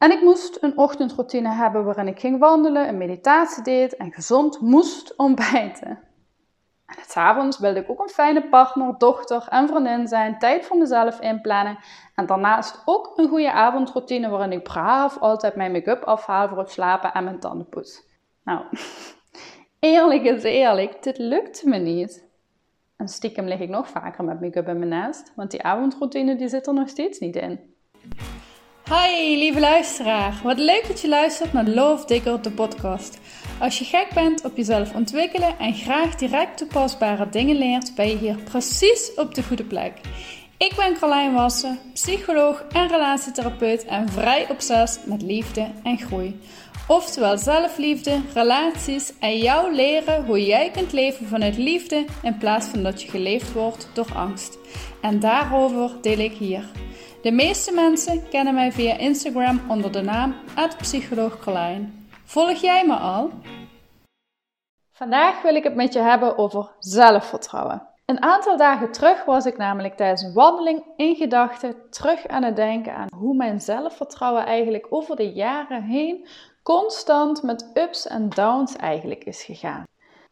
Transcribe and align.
En 0.00 0.10
ik 0.10 0.22
moest 0.22 0.58
een 0.60 0.78
ochtendroutine 0.78 1.48
hebben 1.48 1.84
waarin 1.84 2.08
ik 2.08 2.20
ging 2.20 2.38
wandelen, 2.38 2.88
een 2.88 2.98
meditatie 2.98 3.62
deed 3.62 3.96
en 3.96 4.12
gezond 4.12 4.60
moest 4.60 5.16
ontbijten. 5.16 5.88
En 6.86 6.96
het 7.00 7.12
avonds 7.14 7.58
wilde 7.58 7.80
ik 7.80 7.90
ook 7.90 8.00
een 8.00 8.08
fijne 8.08 8.48
partner, 8.48 8.94
dochter 8.98 9.46
en 9.48 9.68
vriendin 9.68 10.08
zijn, 10.08 10.38
tijd 10.38 10.66
voor 10.66 10.76
mezelf 10.76 11.20
inplannen 11.20 11.78
en 12.14 12.26
daarnaast 12.26 12.82
ook 12.84 13.12
een 13.16 13.28
goede 13.28 13.52
avondroutine 13.52 14.28
waarin 14.28 14.52
ik 14.52 14.62
braaf 14.62 15.18
altijd 15.18 15.54
mijn 15.54 15.72
make-up 15.72 16.02
afhaal 16.02 16.48
voor 16.48 16.58
het 16.58 16.70
slapen 16.70 17.12
en 17.12 17.24
mijn 17.24 17.40
tanden 17.40 17.68
poets. 17.68 18.02
Nou, 18.44 18.64
eerlijk 19.80 20.22
is 20.22 20.42
eerlijk, 20.42 21.02
dit 21.02 21.18
lukte 21.18 21.68
me 21.68 21.76
niet. 21.76 22.28
En 22.96 23.08
stiekem 23.08 23.46
lig 23.46 23.60
ik 23.60 23.68
nog 23.68 23.88
vaker 23.88 24.24
met 24.24 24.40
make-up 24.40 24.68
in 24.68 24.78
mijn 24.78 24.90
nest, 24.90 25.32
want 25.36 25.50
die 25.50 25.62
avondroutine 25.62 26.36
die 26.36 26.48
zit 26.48 26.66
er 26.66 26.74
nog 26.74 26.88
steeds 26.88 27.18
niet 27.18 27.36
in. 27.36 27.74
Hi, 28.90 29.36
lieve 29.38 29.60
luisteraar. 29.60 30.40
Wat 30.42 30.58
leuk 30.58 30.84
dat 30.88 31.00
je 31.00 31.08
luistert 31.08 31.52
naar 31.52 31.66
Love 31.66 32.06
Digger, 32.06 32.42
de 32.42 32.50
podcast. 32.50 33.18
Als 33.60 33.78
je 33.78 33.84
gek 33.84 34.08
bent 34.14 34.44
op 34.44 34.56
jezelf 34.56 34.94
ontwikkelen 34.94 35.58
en 35.58 35.74
graag 35.74 36.14
direct 36.14 36.58
toepasbare 36.58 37.28
dingen 37.28 37.56
leert, 37.56 37.94
ben 37.94 38.08
je 38.08 38.16
hier 38.16 38.36
precies 38.36 39.10
op 39.16 39.34
de 39.34 39.42
goede 39.42 39.64
plek. 39.64 39.92
Ik 40.58 40.72
ben 40.76 40.98
Carlijn 40.98 41.32
Wassen, 41.32 41.78
psycholoog 41.92 42.64
en 42.72 42.88
relatietherapeut 42.88 43.84
en 43.84 44.08
vrij 44.08 44.50
obsessief 44.50 45.06
met 45.06 45.22
liefde 45.22 45.70
en 45.82 45.98
groei. 45.98 46.40
Oftewel 46.88 47.38
zelfliefde, 47.38 48.20
relaties 48.34 49.12
en 49.20 49.38
jou 49.38 49.74
leren 49.74 50.24
hoe 50.24 50.46
jij 50.46 50.70
kunt 50.70 50.92
leven 50.92 51.26
vanuit 51.26 51.56
liefde 51.56 52.04
in 52.22 52.38
plaats 52.38 52.66
van 52.66 52.82
dat 52.82 53.02
je 53.02 53.08
geleefd 53.08 53.52
wordt 53.52 53.88
door 53.94 54.12
angst. 54.14 54.58
En 55.00 55.20
daarover 55.20 55.90
deel 56.00 56.18
ik 56.18 56.32
hier. 56.32 56.64
De 57.22 57.32
meeste 57.32 57.72
mensen 57.72 58.28
kennen 58.28 58.54
mij 58.54 58.72
via 58.72 58.96
Instagram 58.96 59.60
onder 59.68 59.92
de 59.92 60.02
naam 60.02 60.34
Psycholoog 60.78 61.38
Volg 62.24 62.52
jij 62.52 62.86
me 62.86 62.94
al? 62.94 63.30
Vandaag 64.92 65.42
wil 65.42 65.54
ik 65.54 65.64
het 65.64 65.74
met 65.74 65.92
je 65.92 65.98
hebben 65.98 66.38
over 66.38 66.70
zelfvertrouwen. 66.78 67.88
Een 68.04 68.22
aantal 68.22 68.56
dagen 68.56 68.92
terug 68.92 69.24
was 69.24 69.46
ik 69.46 69.56
namelijk 69.56 69.96
tijdens 69.96 70.22
een 70.22 70.32
wandeling 70.32 70.84
in 70.96 71.14
gedachten 71.16 71.90
terug 71.90 72.26
aan 72.26 72.42
het 72.42 72.56
denken 72.56 72.94
aan 72.94 73.08
hoe 73.16 73.36
mijn 73.36 73.60
zelfvertrouwen 73.60 74.46
eigenlijk 74.46 74.86
over 74.90 75.16
de 75.16 75.32
jaren 75.32 75.82
heen 75.82 76.26
constant 76.62 77.42
met 77.42 77.70
ups 77.74 78.06
en 78.06 78.28
downs 78.28 78.76
eigenlijk 78.76 79.24
is 79.24 79.42
gegaan. 79.42 79.84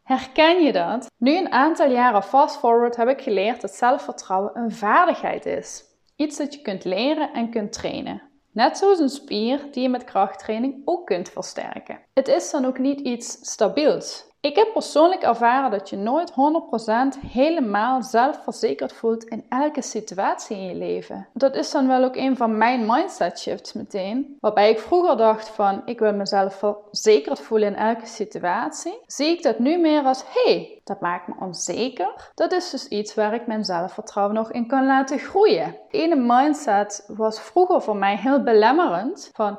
Herken 0.02 0.62
je 0.62 0.72
dat? 0.72 1.06
Nu 1.16 1.36
een 1.36 1.52
aantal 1.52 1.90
jaren 1.90 2.22
fast 2.22 2.58
forward 2.58 2.96
heb 2.96 3.08
ik 3.08 3.20
geleerd 3.20 3.60
dat 3.60 3.70
zelfvertrouwen 3.70 4.50
een 4.54 4.72
vaardigheid 4.72 5.46
is. 5.46 5.87
Iets 6.18 6.36
dat 6.36 6.54
je 6.54 6.62
kunt 6.62 6.84
leren 6.84 7.32
en 7.32 7.50
kunt 7.50 7.72
trainen. 7.72 8.22
Net 8.52 8.78
zoals 8.78 8.98
een 8.98 9.08
spier 9.08 9.66
die 9.70 9.82
je 9.82 9.88
met 9.88 10.04
krachttraining 10.04 10.82
ook 10.84 11.06
kunt 11.06 11.28
versterken. 11.28 12.00
Het 12.14 12.28
is 12.28 12.50
dan 12.50 12.64
ook 12.64 12.78
niet 12.78 13.00
iets 13.00 13.38
stabiels. 13.40 14.26
Ik 14.40 14.56
heb 14.56 14.72
persoonlijk 14.72 15.22
ervaren 15.22 15.70
dat 15.70 15.90
je 15.90 15.96
nooit 15.96 16.30
100% 16.30 16.34
helemaal 17.26 18.02
zelfverzekerd 18.02 18.92
voelt 18.92 19.24
in 19.24 19.44
elke 19.48 19.82
situatie 19.82 20.56
in 20.56 20.64
je 20.64 20.74
leven. 20.74 21.28
Dat 21.32 21.56
is 21.56 21.70
dan 21.70 21.88
wel 21.88 22.04
ook 22.04 22.16
een 22.16 22.36
van 22.36 22.58
mijn 22.58 22.86
mindset 22.86 23.38
shifts 23.38 23.72
meteen. 23.72 24.36
Waarbij 24.40 24.70
ik 24.70 24.78
vroeger 24.78 25.16
dacht 25.16 25.48
van 25.48 25.82
ik 25.84 25.98
wil 25.98 26.12
mezelf 26.12 26.54
verzekerd 26.90 27.40
voelen 27.40 27.68
in 27.68 27.76
elke 27.76 28.06
situatie. 28.06 28.98
Zie 29.06 29.26
ik 29.26 29.42
dat 29.42 29.58
nu 29.58 29.78
meer 29.78 30.02
als 30.02 30.24
hey, 30.26 30.77
dat 30.88 31.00
maakt 31.00 31.26
me 31.26 31.34
onzeker. 31.40 32.30
Dat 32.34 32.52
is 32.52 32.70
dus 32.70 32.88
iets 32.88 33.14
waar 33.14 33.34
ik 33.34 33.46
mijn 33.46 33.64
zelfvertrouwen 33.64 34.34
nog 34.34 34.52
in 34.52 34.66
kan 34.66 34.86
laten 34.86 35.18
groeien. 35.18 35.76
Ene 35.90 36.16
mindset 36.16 37.04
was 37.16 37.40
vroeger 37.40 37.82
voor 37.82 37.96
mij 37.96 38.16
heel 38.16 38.42
belemmerend. 38.42 39.30
Van, 39.32 39.58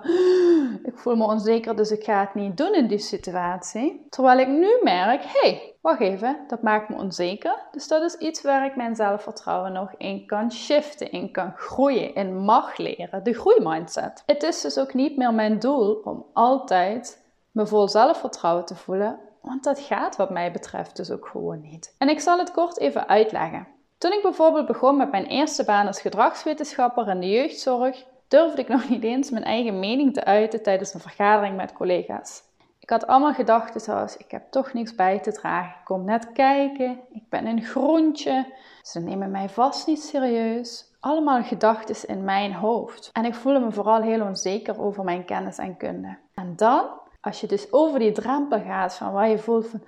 ik 0.84 0.98
voel 0.98 1.16
me 1.16 1.26
onzeker, 1.26 1.76
dus 1.76 1.92
ik 1.92 2.04
ga 2.04 2.20
het 2.20 2.34
niet 2.34 2.58
doen 2.58 2.74
in 2.74 2.88
die 2.88 2.98
situatie. 2.98 4.06
Terwijl 4.10 4.40
ik 4.40 4.48
nu 4.48 4.80
merk, 4.84 5.24
hey, 5.24 5.76
wacht 5.82 6.00
even, 6.00 6.38
dat 6.48 6.62
maakt 6.62 6.90
me 6.90 6.96
onzeker. 6.96 7.68
Dus 7.72 7.88
dat 7.88 8.04
is 8.04 8.16
iets 8.16 8.42
waar 8.42 8.66
ik 8.66 8.76
mijn 8.76 8.96
zelfvertrouwen 8.96 9.74
nog 9.74 9.94
in 9.98 10.26
kan 10.26 10.52
shiften, 10.52 11.12
in 11.12 11.32
kan 11.32 11.54
groeien, 11.56 12.16
in 12.16 12.38
mag 12.38 12.78
leren. 12.78 13.24
De 13.24 13.34
groeimindset. 13.34 14.24
Het 14.26 14.44
is 14.44 14.62
dus 14.62 14.80
ook 14.80 14.94
niet 14.94 15.18
meer 15.18 15.34
mijn 15.34 15.60
doel 15.60 15.94
om 16.04 16.26
altijd 16.34 17.28
me 17.52 17.68
vol 17.68 17.88
zelfvertrouwen 17.88 18.66
te 18.66 18.76
voelen 18.76 19.20
want 19.50 19.64
dat 19.64 19.80
gaat 19.80 20.16
wat 20.16 20.30
mij 20.30 20.52
betreft 20.52 20.96
dus 20.96 21.12
ook 21.12 21.28
gewoon 21.28 21.62
niet. 21.62 21.96
En 21.98 22.10
ik 22.10 22.20
zal 22.20 22.38
het 22.38 22.52
kort 22.52 22.80
even 22.80 23.08
uitleggen. 23.08 23.68
Toen 23.98 24.12
ik 24.12 24.22
bijvoorbeeld 24.22 24.66
begon 24.66 24.98
met 24.98 25.12
mijn 25.12 25.26
eerste 25.26 25.66
baan 25.66 25.88
als 25.88 26.02
gedragswetenschapper 26.02 27.08
in 27.08 27.20
de 27.20 27.30
jeugdzorg, 27.30 28.06
durfde 28.28 28.62
ik 28.62 28.68
nog 28.68 28.90
niet 28.90 29.04
eens 29.04 29.30
mijn 29.30 29.44
eigen 29.44 29.80
mening 29.80 30.14
te 30.14 30.26
uiten 30.26 30.64
tijdens 30.64 30.94
een 30.94 31.00
vergadering 31.00 31.56
met 31.56 31.74
collega's. 31.74 32.44
Ik 32.80 32.90
had 32.90 33.08
allemaal 33.08 33.34
gedachten 33.34 33.82
zoals: 33.82 34.18
ik 34.18 34.32
heb 34.32 34.52
toch 34.52 34.74
niks 34.74 34.96
bij 34.96 35.20
te 35.20 35.32
dragen, 35.32 35.76
ik 35.80 35.86
kom 35.86 36.06
net 36.06 36.32
kijken, 36.32 37.00
ik 37.12 37.30
ben 37.30 37.46
een 37.46 37.64
groentje, 37.64 38.54
ze 38.82 39.00
nemen 39.00 39.32
mij 39.32 39.50
vast 39.50 39.88
niet 39.88 40.04
serieus. 40.04 40.88
Allemaal 41.00 41.44
gedachten 41.44 42.08
in 42.08 42.24
mijn 42.24 42.54
hoofd. 42.54 43.10
En 43.14 43.26
ik 43.26 43.36
voelde 43.36 43.60
me 43.60 43.72
vooral 43.72 44.02
heel 44.02 44.22
onzeker 44.22 44.82
over 44.82 45.04
mijn 45.04 45.26
kennis 45.26 45.58
en 45.58 45.78
kunde. 45.78 46.18
En 46.34 46.54
dan 46.56 46.90
als 47.22 47.42
je 47.42 47.48
dus 47.48 47.74
over 47.74 48.00
die 48.00 48.12
drempel 48.12 48.62
gaat 48.62 48.94
van 48.94 49.12
waar 49.12 49.30
je 49.30 49.38
voelt 49.38 49.68
van, 49.68 49.82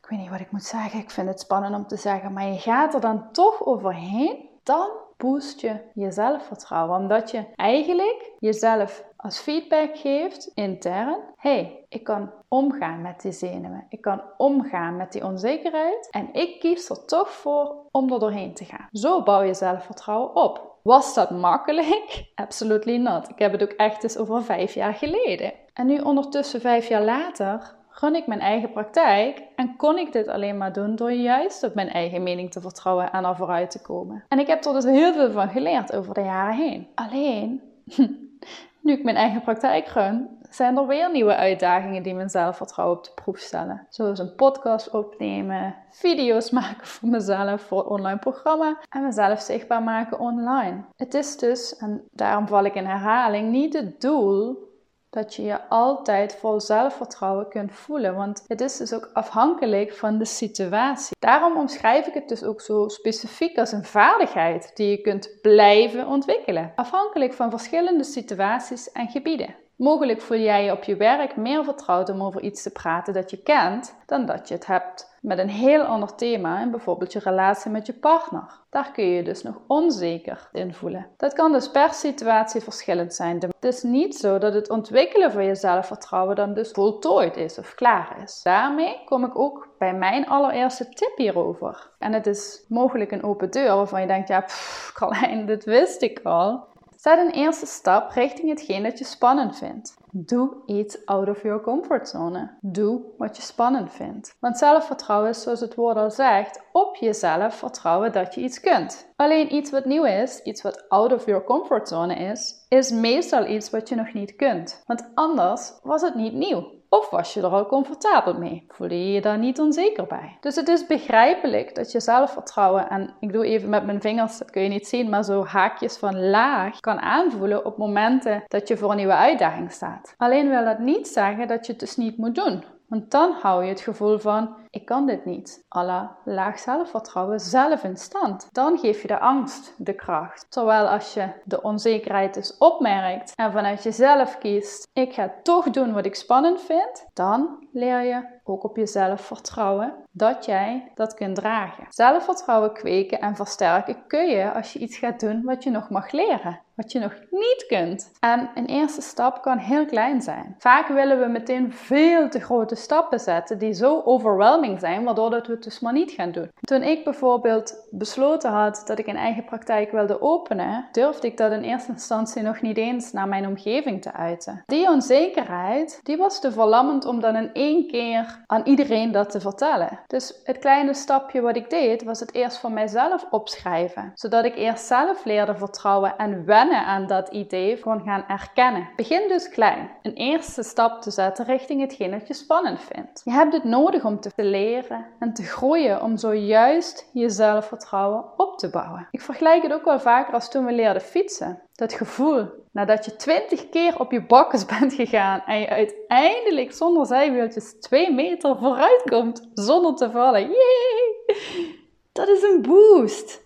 ik 0.00 0.06
weet 0.08 0.18
niet 0.18 0.30
wat 0.30 0.40
ik 0.40 0.50
moet 0.50 0.64
zeggen, 0.64 1.00
ik 1.00 1.10
vind 1.10 1.28
het 1.28 1.40
spannend 1.40 1.74
om 1.74 1.86
te 1.86 1.96
zeggen, 1.96 2.32
maar 2.32 2.46
je 2.46 2.58
gaat 2.58 2.94
er 2.94 3.00
dan 3.00 3.32
toch 3.32 3.64
overheen, 3.64 4.48
dan 4.62 4.88
boost 5.22 5.60
je 5.60 5.76
je 5.94 6.12
zelfvertrouwen. 6.12 6.98
Omdat 6.98 7.30
je 7.30 7.44
eigenlijk 7.54 8.30
jezelf 8.38 9.04
als 9.16 9.38
feedback 9.38 9.96
geeft 9.96 10.50
intern: 10.54 11.16
hey, 11.36 11.84
ik 11.88 12.04
kan 12.04 12.30
omgaan 12.48 13.02
met 13.02 13.20
die 13.20 13.32
zenuwen. 13.32 13.86
Ik 13.88 14.00
kan 14.00 14.22
omgaan 14.36 14.96
met 14.96 15.12
die 15.12 15.24
onzekerheid. 15.24 16.08
En 16.10 16.28
ik 16.32 16.60
kies 16.60 16.90
er 16.90 17.04
toch 17.04 17.30
voor 17.30 17.76
om 17.90 18.12
er 18.12 18.18
doorheen 18.18 18.54
te 18.54 18.64
gaan. 18.64 18.88
Zo 18.92 19.22
bouw 19.22 19.42
je 19.42 19.54
zelfvertrouwen 19.54 20.34
op. 20.34 20.70
Was 20.82 21.14
dat 21.14 21.30
makkelijk? 21.30 22.24
Absolutely 22.34 22.96
not. 22.96 23.28
Ik 23.28 23.38
heb 23.38 23.52
het 23.52 23.62
ook 23.62 23.72
echt 23.76 24.02
eens 24.02 24.18
over 24.18 24.42
vijf 24.42 24.74
jaar 24.74 24.94
geleden. 24.94 25.52
En 25.72 25.86
nu 25.86 25.98
ondertussen 25.98 26.60
vijf 26.60 26.88
jaar 26.88 27.04
later 27.04 27.74
run 27.88 28.14
ik 28.14 28.26
mijn 28.26 28.40
eigen 28.40 28.72
praktijk 28.72 29.42
en 29.56 29.76
kon 29.76 29.98
ik 29.98 30.12
dit 30.12 30.28
alleen 30.28 30.58
maar 30.58 30.72
doen 30.72 30.96
door 30.96 31.12
juist 31.12 31.62
op 31.62 31.74
mijn 31.74 31.88
eigen 31.88 32.22
mening 32.22 32.50
te 32.50 32.60
vertrouwen 32.60 33.12
en 33.12 33.24
er 33.24 33.36
vooruit 33.36 33.70
te 33.70 33.82
komen. 33.82 34.24
En 34.28 34.38
ik 34.38 34.46
heb 34.46 34.64
er 34.64 34.72
dus 34.72 34.84
heel 34.84 35.12
veel 35.12 35.30
van 35.30 35.48
geleerd 35.48 35.92
over 35.92 36.14
de 36.14 36.20
jaren 36.20 36.56
heen. 36.56 36.88
Alleen, 36.94 37.60
nu 38.82 38.92
ik 38.92 39.04
mijn 39.04 39.16
eigen 39.16 39.42
praktijk 39.42 39.86
run, 39.86 40.28
zijn 40.50 40.76
er 40.76 40.86
weer 40.86 41.10
nieuwe 41.10 41.36
uitdagingen 41.36 42.02
die 42.02 42.14
mijn 42.14 42.30
zelfvertrouwen 42.30 42.98
op 42.98 43.04
de 43.04 43.10
proef 43.14 43.38
stellen. 43.38 43.86
Zoals 43.88 44.18
een 44.18 44.34
podcast 44.34 44.90
opnemen, 44.90 45.74
video's 45.90 46.50
maken 46.50 46.86
voor 46.86 47.08
mezelf 47.08 47.60
voor 47.60 47.78
het 47.78 47.86
online 47.86 48.18
programma 48.18 48.78
en 48.88 49.02
mezelf 49.02 49.40
zichtbaar 49.40 49.82
maken 49.82 50.18
online. 50.18 50.84
Het 50.96 51.14
is 51.14 51.36
dus, 51.36 51.76
en 51.76 52.02
daarom 52.10 52.48
val 52.48 52.64
ik 52.64 52.74
in 52.74 52.86
herhaling, 52.86 53.50
niet 53.50 53.72
het 53.72 54.00
doel 54.00 54.70
dat 55.12 55.34
je 55.34 55.42
je 55.42 55.68
altijd 55.68 56.34
vol 56.34 56.60
zelfvertrouwen 56.60 57.48
kunt 57.48 57.72
voelen. 57.72 58.14
Want 58.14 58.44
het 58.46 58.60
is 58.60 58.76
dus 58.76 58.92
ook 58.92 59.10
afhankelijk 59.12 59.92
van 59.92 60.18
de 60.18 60.24
situatie. 60.24 61.16
Daarom 61.18 61.56
omschrijf 61.56 62.06
ik 62.06 62.14
het 62.14 62.28
dus 62.28 62.44
ook 62.44 62.60
zo 62.60 62.88
specifiek 62.88 63.58
als 63.58 63.72
een 63.72 63.84
vaardigheid 63.84 64.70
die 64.74 64.90
je 64.90 65.00
kunt 65.00 65.38
blijven 65.42 66.06
ontwikkelen. 66.06 66.72
Afhankelijk 66.76 67.32
van 67.32 67.50
verschillende 67.50 68.04
situaties 68.04 68.92
en 68.92 69.08
gebieden. 69.08 69.54
Mogelijk 69.76 70.20
voel 70.20 70.38
jij 70.38 70.64
je 70.64 70.72
op 70.72 70.82
je 70.82 70.96
werk 70.96 71.36
meer 71.36 71.64
vertrouwd 71.64 72.08
om 72.08 72.22
over 72.22 72.40
iets 72.40 72.62
te 72.62 72.70
praten 72.70 73.14
dat 73.14 73.30
je 73.30 73.42
kent, 73.42 73.94
dan 74.06 74.26
dat 74.26 74.48
je 74.48 74.54
het 74.54 74.66
hebt 74.66 75.12
met 75.20 75.38
een 75.38 75.48
heel 75.48 75.82
ander 75.82 76.14
thema 76.14 76.60
in 76.60 76.70
bijvoorbeeld 76.70 77.12
je 77.12 77.18
relatie 77.18 77.70
met 77.70 77.86
je 77.86 77.92
partner. 77.92 78.60
Daar 78.70 78.92
kun 78.92 79.04
je 79.04 79.14
je 79.14 79.22
dus 79.22 79.42
nog 79.42 79.60
onzeker 79.66 80.48
in 80.52 80.74
voelen. 80.74 81.06
Dat 81.16 81.32
kan 81.32 81.52
dus 81.52 81.70
per 81.70 81.92
situatie 81.92 82.60
verschillend 82.60 83.14
zijn. 83.14 83.38
Het 83.38 83.64
is 83.64 83.82
niet 83.82 84.16
zo 84.16 84.38
dat 84.38 84.54
het 84.54 84.70
ontwikkelen 84.70 85.32
van 85.32 85.44
je 85.44 85.54
zelfvertrouwen 85.54 86.36
dan 86.36 86.54
dus 86.54 86.70
voltooid 86.70 87.36
is 87.36 87.58
of 87.58 87.74
klaar 87.74 88.22
is. 88.22 88.40
Daarmee 88.42 89.02
kom 89.04 89.24
ik 89.24 89.38
ook 89.38 89.68
bij 89.78 89.94
mijn 89.94 90.28
allereerste 90.28 90.88
tip 90.88 91.12
hierover. 91.16 91.90
En 91.98 92.12
het 92.12 92.26
is 92.26 92.64
mogelijk 92.68 93.10
een 93.10 93.24
open 93.24 93.50
deur 93.50 93.74
waarvan 93.74 94.00
je 94.00 94.06
denkt, 94.06 94.28
ja, 94.28 94.40
pff, 94.40 94.92
Carlijn, 94.94 95.46
dit 95.46 95.64
wist 95.64 96.02
ik 96.02 96.20
al. 96.22 96.70
Zet 97.02 97.18
een 97.18 97.30
eerste 97.30 97.66
stap 97.66 98.10
richting 98.10 98.48
hetgeen 98.48 98.82
dat 98.82 98.98
je 98.98 99.04
spannend 99.04 99.58
vindt. 99.58 99.96
Doe 100.10 100.62
iets 100.66 101.06
out 101.06 101.28
of 101.28 101.42
your 101.42 101.60
comfort 101.60 102.08
zone. 102.08 102.50
Doe 102.60 103.00
wat 103.18 103.36
je 103.36 103.42
spannend 103.42 103.92
vindt. 103.92 104.36
Want 104.40 104.58
zelfvertrouwen 104.58 105.28
is, 105.28 105.42
zoals 105.42 105.60
het 105.60 105.74
woord 105.74 105.96
al 105.96 106.10
zegt, 106.10 106.62
op 106.72 106.96
jezelf 106.96 107.54
vertrouwen 107.54 108.12
dat 108.12 108.34
je 108.34 108.40
iets 108.40 108.60
kunt. 108.60 109.11
Alleen 109.22 109.54
iets 109.54 109.70
wat 109.70 109.84
nieuw 109.84 110.04
is, 110.04 110.40
iets 110.42 110.62
wat 110.62 110.88
out 110.88 111.12
of 111.12 111.26
your 111.26 111.44
comfort 111.44 111.88
zone 111.88 112.14
is, 112.14 112.54
is 112.68 112.90
meestal 112.90 113.46
iets 113.46 113.70
wat 113.70 113.88
je 113.88 113.94
nog 113.94 114.12
niet 114.12 114.36
kunt. 114.36 114.82
Want 114.86 115.10
anders 115.14 115.72
was 115.82 116.02
het 116.02 116.14
niet 116.14 116.32
nieuw. 116.32 116.70
Of 116.88 117.10
was 117.10 117.34
je 117.34 117.40
er 117.40 117.46
al 117.46 117.66
comfortabel 117.66 118.34
mee? 118.34 118.64
Voelde 118.68 118.98
je 119.06 119.12
je 119.12 119.20
daar 119.20 119.38
niet 119.38 119.60
onzeker 119.60 120.06
bij? 120.06 120.36
Dus 120.40 120.56
het 120.56 120.68
is 120.68 120.86
begrijpelijk 120.86 121.74
dat 121.74 121.92
je 121.92 122.00
zelfvertrouwen, 122.00 122.88
en 122.88 123.14
ik 123.20 123.32
doe 123.32 123.46
even 123.46 123.68
met 123.68 123.86
mijn 123.86 124.00
vingers, 124.00 124.38
dat 124.38 124.50
kun 124.50 124.62
je 124.62 124.68
niet 124.68 124.88
zien, 124.88 125.08
maar 125.08 125.24
zo 125.24 125.44
haakjes 125.44 125.96
van 125.96 126.28
laag 126.30 126.80
kan 126.80 127.00
aanvoelen 127.00 127.64
op 127.64 127.76
momenten 127.76 128.42
dat 128.46 128.68
je 128.68 128.76
voor 128.76 128.90
een 128.90 128.96
nieuwe 128.96 129.12
uitdaging 129.14 129.72
staat. 129.72 130.14
Alleen 130.16 130.48
wil 130.48 130.64
dat 130.64 130.78
niet 130.78 131.08
zeggen 131.08 131.48
dat 131.48 131.66
je 131.66 131.72
het 131.72 131.80
dus 131.80 131.96
niet 131.96 132.16
moet 132.16 132.34
doen. 132.34 132.64
Want 132.92 133.10
dan 133.10 133.32
hou 133.32 133.62
je 133.62 133.68
het 133.68 133.80
gevoel 133.80 134.18
van, 134.18 134.56
ik 134.70 134.84
kan 134.84 135.06
dit 135.06 135.24
niet. 135.24 135.64
Alla 135.68 136.16
laag 136.24 136.58
zelfvertrouwen 136.58 137.40
zelf 137.40 137.84
in 137.84 137.96
stand. 137.96 138.48
Dan 138.50 138.78
geef 138.78 139.02
je 139.02 139.08
de 139.08 139.18
angst 139.18 139.74
de 139.78 139.94
kracht. 139.94 140.46
Terwijl 140.48 140.88
als 140.88 141.14
je 141.14 141.28
de 141.44 141.62
onzekerheid 141.62 142.34
dus 142.34 142.56
opmerkt 142.58 143.32
en 143.34 143.52
vanuit 143.52 143.82
jezelf 143.82 144.38
kiest, 144.38 144.88
ik 144.92 145.12
ga 145.12 145.34
toch 145.42 145.70
doen 145.70 145.92
wat 145.92 146.06
ik 146.06 146.14
spannend 146.14 146.60
vind, 146.60 147.06
dan 147.14 147.66
leer 147.72 148.02
je 148.02 148.40
ook 148.44 148.64
op 148.64 148.76
jezelf 148.76 149.20
vertrouwen 149.20 149.94
dat 150.10 150.44
jij 150.44 150.90
dat 150.94 151.14
kunt 151.14 151.36
dragen. 151.36 151.86
Zelfvertrouwen 151.88 152.72
kweken 152.72 153.20
en 153.20 153.36
versterken 153.36 154.06
kun 154.06 154.28
je 154.28 154.52
als 154.52 154.72
je 154.72 154.78
iets 154.78 154.96
gaat 154.96 155.20
doen 155.20 155.42
wat 155.44 155.64
je 155.64 155.70
nog 155.70 155.90
mag 155.90 156.10
leren 156.10 156.60
wat 156.74 156.92
je 156.92 156.98
nog 156.98 157.12
niet 157.30 157.64
kunt. 157.68 158.10
En 158.20 158.50
een 158.54 158.66
eerste 158.66 159.00
stap 159.00 159.42
kan 159.42 159.58
heel 159.58 159.86
klein 159.86 160.22
zijn. 160.22 160.54
Vaak 160.58 160.88
willen 160.88 161.20
we 161.20 161.26
meteen 161.26 161.72
veel 161.72 162.28
te 162.28 162.40
grote 162.40 162.74
stappen 162.74 163.20
zetten 163.20 163.58
die 163.58 163.72
zo 163.72 164.02
overwhelming 164.04 164.80
zijn, 164.80 165.04
waardoor 165.04 165.30
dat 165.30 165.46
we 165.46 165.52
het 165.52 165.62
dus 165.62 165.80
maar 165.80 165.92
niet 165.92 166.10
gaan 166.10 166.32
doen. 166.32 166.50
Toen 166.60 166.82
ik 166.82 167.04
bijvoorbeeld 167.04 167.86
besloten 167.90 168.50
had 168.50 168.82
dat 168.86 168.98
ik 168.98 169.06
een 169.06 169.16
eigen 169.16 169.44
praktijk 169.44 169.90
wilde 169.90 170.20
openen, 170.20 170.88
durfde 170.92 171.26
ik 171.26 171.36
dat 171.36 171.52
in 171.52 171.62
eerste 171.62 171.92
instantie 171.92 172.42
nog 172.42 172.60
niet 172.60 172.76
eens 172.76 173.12
naar 173.12 173.28
mijn 173.28 173.46
omgeving 173.46 174.02
te 174.02 174.12
uiten. 174.12 174.62
Die 174.66 174.88
onzekerheid, 174.88 176.00
die 176.02 176.16
was 176.16 176.40
te 176.40 176.52
verlammend 176.52 177.04
om 177.04 177.20
dan 177.20 177.36
in 177.36 177.50
één 177.52 177.86
keer 177.86 178.42
aan 178.46 178.62
iedereen 178.64 179.12
dat 179.12 179.30
te 179.30 179.40
vertellen. 179.40 180.00
Dus 180.06 180.40
het 180.44 180.58
kleine 180.58 180.94
stapje 180.94 181.40
wat 181.40 181.56
ik 181.56 181.70
deed, 181.70 182.02
was 182.02 182.20
het 182.20 182.34
eerst 182.34 182.58
voor 182.58 182.72
mijzelf 182.72 183.26
opschrijven, 183.30 184.10
zodat 184.14 184.44
ik 184.44 184.56
eerst 184.56 184.86
zelf 184.86 185.24
leerde 185.24 185.54
vertrouwen 185.54 186.16
en 186.16 186.44
wennen 186.44 186.60
aan 186.74 187.06
dat 187.06 187.28
idee 187.28 187.76
gewoon 187.76 188.02
gaan 188.04 188.24
erkennen. 188.28 188.88
Begin 188.96 189.28
dus 189.28 189.48
klein. 189.48 189.90
Een 190.02 190.12
eerste 190.14 190.62
stap 190.62 191.02
te 191.02 191.10
zetten 191.10 191.44
richting 191.44 191.80
hetgeen 191.80 192.10
dat 192.10 192.28
je 192.28 192.34
spannend 192.34 192.80
vindt. 192.80 193.20
Je 193.24 193.30
hebt 193.30 193.52
het 193.52 193.64
nodig 193.64 194.04
om 194.04 194.20
te 194.20 194.32
leren 194.36 195.06
en 195.18 195.32
te 195.34 195.42
groeien 195.42 196.02
om 196.02 196.16
zojuist 196.16 197.08
je 197.12 197.28
zelfvertrouwen 197.28 198.24
op 198.36 198.58
te 198.58 198.70
bouwen. 198.70 199.08
Ik 199.10 199.20
vergelijk 199.20 199.62
het 199.62 199.72
ook 199.72 199.84
wel 199.84 200.00
vaker 200.00 200.34
als 200.34 200.50
toen 200.50 200.64
we 200.64 200.72
leerden 200.72 201.02
fietsen. 201.02 201.62
Dat 201.74 201.92
gevoel 201.92 202.46
nadat 202.72 203.04
je 203.04 203.16
twintig 203.16 203.68
keer 203.68 203.98
op 203.98 204.12
je 204.12 204.26
bakkes 204.26 204.66
bent 204.78 204.92
gegaan 204.92 205.42
en 205.46 205.58
je 205.58 205.68
uiteindelijk 205.68 206.72
zonder 206.72 207.06
zijwieltjes 207.06 207.74
twee 207.80 208.12
meter 208.12 208.56
vooruit 208.58 209.02
komt 209.10 209.48
zonder 209.54 209.94
te 209.94 210.10
vallen. 210.10 210.40
Yay! 210.40 211.80
Dat 212.12 212.28
is 212.28 212.42
een 212.42 212.62
boost 212.62 213.42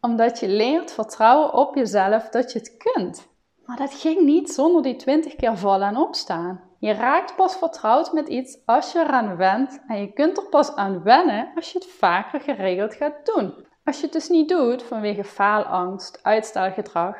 omdat 0.00 0.40
je 0.40 0.48
leert 0.48 0.92
vertrouwen 0.92 1.52
op 1.52 1.74
jezelf 1.74 2.28
dat 2.28 2.52
je 2.52 2.58
het 2.58 2.76
kunt. 2.76 3.28
Maar 3.64 3.76
dat 3.76 3.94
ging 3.94 4.20
niet 4.20 4.50
zonder 4.50 4.82
die 4.82 4.96
20 4.96 5.34
keer 5.34 5.56
vallen 5.56 5.88
en 5.88 5.96
opstaan. 5.96 6.60
Je 6.78 6.92
raakt 6.92 7.36
pas 7.36 7.56
vertrouwd 7.56 8.12
met 8.12 8.28
iets 8.28 8.58
als 8.64 8.92
je 8.92 8.98
eraan 8.98 9.36
went 9.36 9.80
en 9.88 10.00
je 10.00 10.12
kunt 10.12 10.36
er 10.36 10.48
pas 10.48 10.74
aan 10.74 11.02
wennen 11.02 11.52
als 11.54 11.72
je 11.72 11.78
het 11.78 11.88
vaker 11.88 12.40
geregeld 12.40 12.94
gaat 12.94 13.26
doen. 13.34 13.66
Als 13.84 13.96
je 13.96 14.02
het 14.02 14.12
dus 14.12 14.28
niet 14.28 14.48
doet 14.48 14.82
vanwege 14.82 15.24
faalangst, 15.24 16.18
uitstelgedrag, 16.22 17.16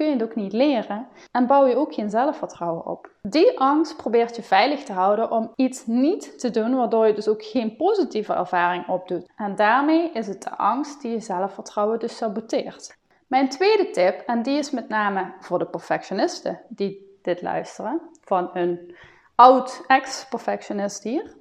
kun 0.00 0.08
je 0.08 0.14
het 0.14 0.22
ook 0.22 0.34
niet 0.34 0.52
leren 0.52 1.08
en 1.30 1.46
bouw 1.46 1.66
je 1.66 1.76
ook 1.76 1.94
geen 1.94 2.10
zelfvertrouwen 2.10 2.86
op. 2.86 3.10
Die 3.22 3.58
angst 3.58 3.96
probeert 3.96 4.36
je 4.36 4.42
veilig 4.42 4.82
te 4.82 4.92
houden 4.92 5.30
om 5.30 5.52
iets 5.56 5.86
niet 5.86 6.38
te 6.38 6.50
doen, 6.50 6.76
waardoor 6.76 7.06
je 7.06 7.14
dus 7.14 7.28
ook 7.28 7.44
geen 7.44 7.76
positieve 7.76 8.32
ervaring 8.32 8.88
opdoet. 8.88 9.30
En 9.36 9.56
daarmee 9.56 10.10
is 10.12 10.26
het 10.26 10.42
de 10.42 10.56
angst 10.56 11.02
die 11.02 11.10
je 11.10 11.20
zelfvertrouwen 11.20 11.98
dus 11.98 12.16
saboteert. 12.16 12.96
Mijn 13.26 13.48
tweede 13.48 13.90
tip, 13.90 14.20
en 14.26 14.42
die 14.42 14.58
is 14.58 14.70
met 14.70 14.88
name 14.88 15.32
voor 15.40 15.58
de 15.58 15.66
perfectionisten 15.66 16.60
die 16.68 17.18
dit 17.22 17.42
luisteren, 17.42 18.00
van 18.24 18.50
een 18.54 18.96
oud 19.34 19.84
ex-perfectionist 19.86 21.02
hier. 21.02 21.34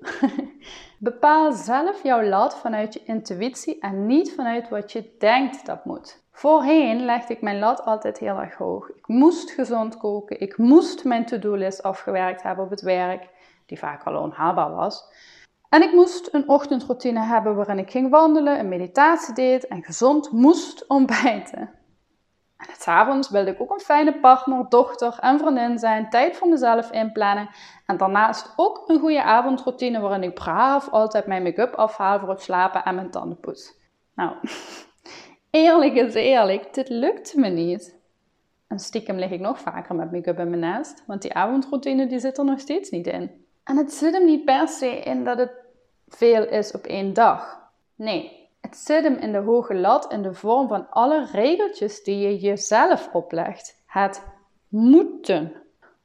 Bepaal 0.98 1.52
zelf 1.52 2.04
jouw 2.04 2.24
lat 2.24 2.58
vanuit 2.58 2.94
je 2.94 3.04
intuïtie 3.04 3.80
en 3.80 4.06
niet 4.06 4.34
vanuit 4.36 4.70
wat 4.70 4.92
je 4.92 5.16
denkt 5.18 5.66
dat 5.66 5.86
moet. 5.86 6.22
Voorheen 6.40 7.06
legde 7.06 7.34
ik 7.34 7.42
mijn 7.42 7.60
lat 7.60 7.86
altijd 7.86 8.18
heel 8.18 8.38
erg 8.38 8.56
hoog. 8.56 8.90
Ik 8.90 9.08
moest 9.08 9.52
gezond 9.52 9.98
koken, 9.98 10.40
ik 10.40 10.58
moest 10.58 11.04
mijn 11.04 11.26
to-do-list 11.26 11.84
afgewerkt 11.84 12.44
hebben 12.44 12.66
op 12.66 12.70
het 12.70 12.82
werk, 12.82 13.30
die 13.66 13.80
vaak 13.80 14.04
al 14.04 14.22
onhaalbaar 14.22 14.72
was. 14.72 15.04
En 15.70 15.82
ik 15.82 15.94
moest 15.94 16.34
een 16.34 16.50
ochtendroutine 16.50 17.20
hebben 17.20 17.56
waarin 17.56 17.78
ik 17.78 17.92
ging 17.92 18.10
wandelen, 18.10 18.60
een 18.60 18.68
meditatie 18.68 19.34
deed 19.34 19.68
en 19.68 19.84
gezond 19.84 20.32
moest 20.32 20.88
ontbijten. 20.88 21.60
En 22.58 22.68
het 22.72 22.86
avonds 22.88 23.30
wilde 23.30 23.52
ik 23.52 23.62
ook 23.62 23.72
een 23.72 23.80
fijne 23.80 24.20
partner, 24.20 24.66
dochter 24.70 25.18
en 25.20 25.40
vriendin 25.40 25.78
zijn, 25.78 26.10
tijd 26.10 26.38
voor 26.38 26.48
mezelf 26.48 26.92
inplannen 26.92 27.50
en 27.86 27.98
daarnaast 27.98 28.54
ook 28.56 28.84
een 28.88 29.00
goede 29.00 29.24
avondroutine 29.24 30.00
waarin 30.00 30.24
ik 30.24 30.34
braaf 30.34 30.90
altijd 30.90 31.26
mijn 31.26 31.44
make-up 31.44 31.76
afhaal 31.76 32.20
voor 32.20 32.30
het 32.30 32.42
slapen 32.42 32.84
en 32.84 32.96
mijn 32.96 33.12
tanden 33.12 33.40
poets. 33.40 33.78
Nou, 34.16 34.36
Eerlijk 35.52 35.94
is 35.94 36.14
eerlijk, 36.14 36.74
dit 36.74 36.90
lukt 36.90 37.36
me 37.36 37.48
niet. 37.48 37.98
En 38.68 38.80
stiekem 38.80 39.18
lig 39.18 39.32
ik 39.32 39.40
nog 39.40 39.60
vaker 39.60 39.96
met 39.96 40.12
make-up 40.12 40.40
in 40.40 40.50
mijn 40.50 40.62
nest, 40.62 41.04
want 41.08 41.22
die 41.22 41.34
avondroutine 41.34 42.08
die 42.08 42.20
zit 42.20 42.38
er 42.38 42.46
nog 42.46 42.60
steeds 42.60 42.90
niet 42.90 43.08
in. 43.08 43.46
En 43.64 43.78
het 43.78 43.94
zit 43.94 44.14
hem 44.14 44.26
niet 44.26 44.46
per 44.46 44.68
se 44.68 45.00
in 45.00 45.24
dat 45.24 45.38
het 45.38 45.52
veel 46.08 46.48
is 46.48 46.72
op 46.72 46.86
één 46.86 47.14
dag. 47.14 47.70
Nee, 47.96 48.50
het 48.62 48.78
zit 48.78 49.04
hem 49.04 49.16
in 49.16 49.32
de 49.32 49.38
hoge 49.38 49.76
lat 49.76 50.12
in 50.12 50.22
de 50.22 50.34
vorm 50.34 50.68
van 50.68 50.90
alle 50.90 51.26
regeltjes 51.32 52.04
die 52.04 52.18
je 52.18 52.38
jezelf 52.38 53.10
oplegt. 53.14 53.84
Het 53.86 54.24
moeten. 54.68 55.54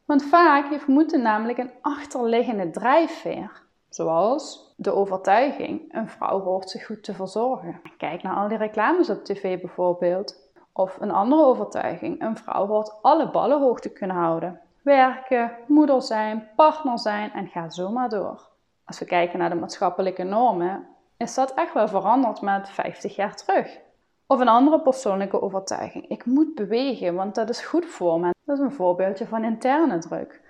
Want 0.05 0.25
vaak 0.25 0.69
heeft 0.69 0.87
moeten 0.87 1.23
namelijk 1.23 1.58
een 1.58 1.73
achterliggende 1.81 2.70
drijfveer. 2.70 3.63
Zoals 3.94 4.75
de 4.76 4.94
overtuiging, 4.94 5.94
een 5.94 6.08
vrouw 6.08 6.41
hoort 6.41 6.70
zich 6.70 6.87
goed 6.87 7.02
te 7.05 7.14
verzorgen. 7.14 7.81
Kijk 7.99 8.23
naar 8.23 8.37
al 8.37 8.49
die 8.49 8.58
reclames 8.58 9.11
op 9.11 9.25
tv 9.25 9.61
bijvoorbeeld. 9.61 10.50
Of 10.73 11.00
een 11.00 11.11
andere 11.11 11.44
overtuiging, 11.44 12.23
een 12.23 12.37
vrouw 12.37 12.67
hoort 12.67 13.02
alle 13.02 13.31
ballen 13.31 13.61
hoog 13.61 13.81
te 13.81 13.93
kunnen 13.93 14.17
houden. 14.17 14.61
Werken, 14.82 15.52
moeder 15.67 16.02
zijn, 16.02 16.49
partner 16.56 16.99
zijn 16.99 17.32
en 17.32 17.46
ga 17.46 17.70
zo 17.70 17.91
maar 17.91 18.08
door. 18.08 18.49
Als 18.85 18.99
we 18.99 19.05
kijken 19.05 19.38
naar 19.38 19.50
de 19.50 19.56
maatschappelijke 19.56 20.23
normen, 20.23 20.87
is 21.17 21.35
dat 21.35 21.55
echt 21.55 21.75
wel 21.75 21.88
veranderd 21.88 22.41
met 22.41 22.70
50 22.70 23.17
jaar 23.17 23.37
terug. 23.37 23.79
Of 24.26 24.41
een 24.41 24.49
andere 24.49 24.81
persoonlijke 24.81 25.43
overtuiging. 25.43 26.08
Ik 26.08 26.25
moet 26.25 26.55
bewegen, 26.55 27.14
want 27.14 27.35
dat 27.35 27.49
is 27.49 27.61
goed 27.61 27.87
voor 27.87 28.20
me. 28.20 28.31
Dat 28.44 28.58
is 28.58 28.64
een 28.64 28.73
voorbeeldje 28.73 29.26
van 29.26 29.44
interne 29.44 29.99
druk. 29.99 30.41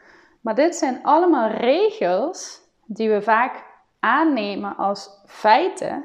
Maar 0.40 0.54
dit 0.54 0.74
zijn 0.76 1.02
allemaal 1.02 1.48
regels 1.48 2.63
die 2.86 3.10
we 3.10 3.22
vaak 3.22 3.64
aannemen 4.00 4.76
als 4.76 5.10
feiten, 5.26 6.04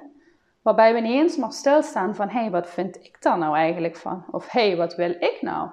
waarbij 0.61 0.93
we 0.93 0.99
niet 0.99 1.11
eens 1.11 1.37
maar 1.37 1.51
stilstaan 1.51 2.15
van 2.15 2.29
hé, 2.29 2.39
hey, 2.39 2.51
wat 2.51 2.69
vind 2.69 2.95
ik 2.95 3.21
daar 3.21 3.37
nou 3.37 3.55
eigenlijk 3.55 3.95
van? 3.95 4.25
Of 4.31 4.51
hé, 4.51 4.67
hey, 4.67 4.77
wat 4.77 4.95
wil 4.95 5.09
ik 5.09 5.37
nou? 5.41 5.69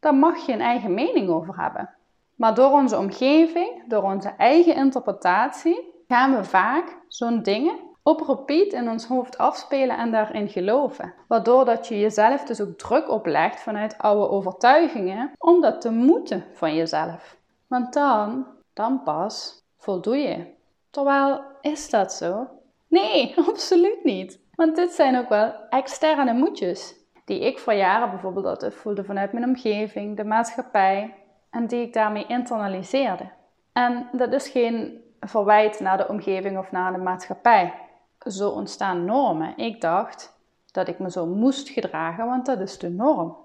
Daar 0.00 0.14
mag 0.14 0.46
je 0.46 0.52
een 0.52 0.60
eigen 0.60 0.94
mening 0.94 1.28
over 1.28 1.60
hebben. 1.60 1.90
Maar 2.34 2.54
door 2.54 2.70
onze 2.70 2.98
omgeving, 2.98 3.88
door 3.88 4.02
onze 4.02 4.28
eigen 4.28 4.74
interpretatie, 4.74 5.94
gaan 6.08 6.36
we 6.36 6.44
vaak 6.44 6.98
zo'n 7.08 7.42
dingen 7.42 7.78
op 8.02 8.20
repeat 8.20 8.72
in 8.72 8.88
ons 8.90 9.06
hoofd 9.06 9.38
afspelen 9.38 9.98
en 9.98 10.10
daarin 10.10 10.48
geloven. 10.48 11.14
Waardoor 11.28 11.64
dat 11.64 11.88
je 11.88 11.98
jezelf 11.98 12.44
dus 12.44 12.60
ook 12.60 12.78
druk 12.78 13.10
oplegt 13.10 13.60
vanuit 13.60 13.98
oude 13.98 14.28
overtuigingen 14.28 15.32
om 15.38 15.60
dat 15.60 15.80
te 15.80 15.90
moeten 15.90 16.44
van 16.52 16.74
jezelf. 16.74 17.36
Want 17.66 17.92
dan, 17.92 18.46
dan 18.72 19.02
pas 19.02 19.64
voldoe 19.86 20.16
je. 20.16 20.46
Terwijl, 20.90 21.42
is 21.60 21.90
dat 21.90 22.12
zo? 22.12 22.48
Nee, 22.88 23.34
absoluut 23.50 24.04
niet. 24.04 24.40
Want 24.54 24.76
dit 24.76 24.92
zijn 24.92 25.18
ook 25.18 25.28
wel 25.28 25.52
externe 25.70 26.32
moedjes. 26.32 26.94
Die 27.24 27.40
ik 27.40 27.58
voor 27.58 27.72
jaren 27.72 28.10
bijvoorbeeld 28.10 28.46
altijd 28.46 28.74
voelde 28.74 29.04
vanuit 29.04 29.32
mijn 29.32 29.44
omgeving, 29.44 30.16
de 30.16 30.24
maatschappij. 30.24 31.14
En 31.50 31.66
die 31.66 31.80
ik 31.80 31.92
daarmee 31.92 32.26
internaliseerde. 32.26 33.30
En 33.72 34.08
dat 34.12 34.32
is 34.32 34.48
geen 34.48 35.00
verwijt 35.20 35.80
naar 35.80 35.96
de 35.96 36.08
omgeving 36.08 36.58
of 36.58 36.70
naar 36.70 36.92
de 36.92 36.98
maatschappij. 36.98 37.74
Zo 38.18 38.50
ontstaan 38.50 39.04
normen. 39.04 39.56
Ik 39.56 39.80
dacht 39.80 40.38
dat 40.72 40.88
ik 40.88 40.98
me 40.98 41.10
zo 41.10 41.26
moest 41.26 41.68
gedragen, 41.68 42.26
want 42.26 42.46
dat 42.46 42.60
is 42.60 42.78
de 42.78 42.90
norm. 42.90 43.36